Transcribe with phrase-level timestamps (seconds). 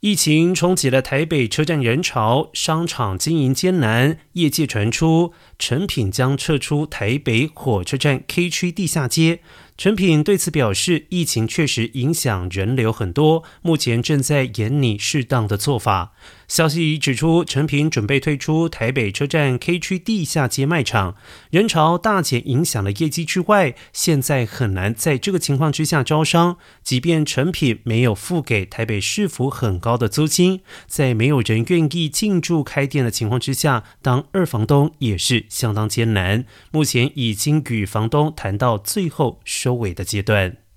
[0.00, 4.18] 疫情冲击了台北车站人潮，商场经营艰难。
[4.34, 9.40] 业界传出，成品将撤出台北火车站 K 区地下街。
[9.78, 16.12] 陈品对此表示，疫情确实影响人流很多，目前正在研拟适当的做法。
[16.48, 21.14] 消息已指出，陈品准备退出台北车站 K 区地下街卖场，
[21.50, 26.56] 人潮大减影响了业绩之外，现在很难在这个情况之下招商。
[26.82, 36.44] 即便成品没有付给台北市府很高的租金，在没有人愿意进驻开店的情况之下，当二房东也是相当艰难。
[36.72, 39.38] 目前已经与房东谈到最后。
[39.68, 40.67] 收尾的阶段。